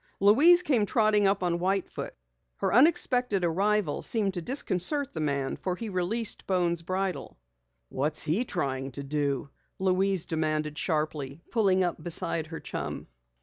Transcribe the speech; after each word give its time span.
Louise 0.19 0.63
came 0.63 0.87
trotting 0.87 1.27
up 1.27 1.43
on 1.43 1.59
White 1.59 1.87
Foot. 1.87 2.15
Her 2.55 2.73
unexpected 2.73 3.45
arrival 3.45 4.01
seemed 4.01 4.33
to 4.33 4.41
disconcert 4.41 5.13
the 5.13 5.19
man 5.19 5.57
for 5.57 5.75
he 5.75 5.89
released 5.89 6.47
Bones' 6.47 6.81
bridle. 6.81 7.37
"What's 7.89 8.23
he 8.23 8.43
trying 8.43 8.93
to 8.93 9.03
do?" 9.03 9.51
Louise 9.77 10.25
demanded 10.25 10.75
sharply, 10.75 11.43
pulling 11.51 11.83
up 11.83 12.03
beside 12.03 12.47
her 12.47 12.59
chum. 12.59 13.09